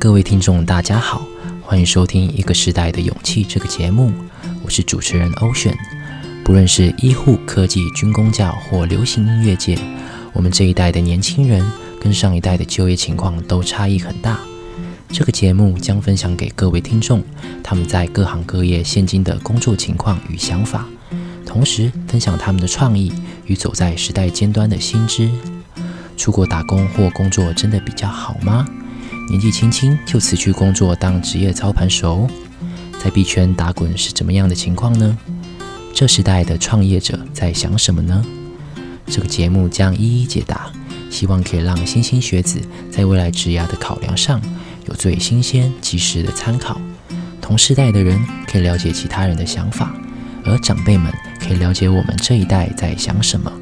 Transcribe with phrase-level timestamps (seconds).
[0.00, 1.26] 各位听众，大家好，
[1.62, 4.12] 欢迎收听《一个时代的勇气》这个节目，
[4.64, 5.76] 我是主持人 Ocean。
[6.44, 9.78] 不论是医护、科技、军工教或流行音乐界，
[10.32, 11.64] 我们这一代的年轻人
[12.00, 14.40] 跟上一代的就业情况都差异很大。
[15.10, 17.22] 这个节目将分享给各位听众
[17.62, 20.86] 他们在各行各业现今的工作情况与想法，
[21.46, 23.12] 同时分享他们的创意
[23.46, 25.30] 与走在时代尖端的新知。
[26.16, 28.66] 出国打工或工作真的比较好吗？
[29.28, 32.26] 年纪轻轻就辞去工作当职业操盘手，
[32.98, 35.16] 在币圈打滚是怎么样的情况呢？
[35.92, 38.24] 这时代的创业者在想什么呢？
[39.06, 40.72] 这个节目将一一解答，
[41.10, 42.58] 希望可以让新兴学子
[42.90, 44.40] 在未来职涯的考量上
[44.86, 46.80] 有最新鲜、及时的参考。
[47.42, 49.94] 同世代的人可以了解其他人的想法，
[50.44, 53.52] 而长辈们可以了解我们这一代在想什么。